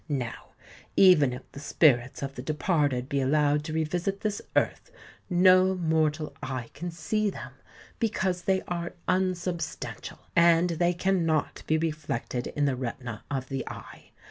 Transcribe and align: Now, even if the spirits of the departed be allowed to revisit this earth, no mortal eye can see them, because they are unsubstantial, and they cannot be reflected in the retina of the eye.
Now, 0.09 0.55
even 0.97 1.31
if 1.31 1.43
the 1.51 1.59
spirits 1.59 2.23
of 2.23 2.33
the 2.33 2.41
departed 2.41 3.07
be 3.07 3.21
allowed 3.21 3.63
to 3.65 3.73
revisit 3.73 4.21
this 4.21 4.41
earth, 4.55 4.89
no 5.29 5.75
mortal 5.75 6.35
eye 6.41 6.71
can 6.73 6.89
see 6.89 7.29
them, 7.29 7.51
because 7.99 8.41
they 8.41 8.63
are 8.63 8.95
unsubstantial, 9.07 10.17
and 10.35 10.71
they 10.71 10.95
cannot 10.95 11.61
be 11.67 11.77
reflected 11.77 12.47
in 12.47 12.65
the 12.65 12.75
retina 12.75 13.23
of 13.29 13.49
the 13.49 13.63
eye. 13.69 14.09